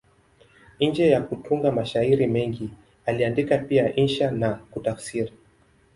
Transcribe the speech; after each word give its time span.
Nje 0.79 1.07
ya 1.09 1.21
kutunga 1.21 1.71
mashairi 1.71 2.27
mengi, 2.27 2.69
aliandika 3.05 3.57
pia 3.57 3.95
insha 3.95 4.31
na 4.31 4.49
kutafsiri. 4.71 5.31